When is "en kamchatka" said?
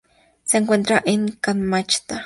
1.05-2.19